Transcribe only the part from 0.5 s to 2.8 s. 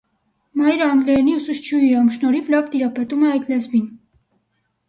Մայրը անգլերենի ուսուցչուհի է, ում շնորհիվ լավ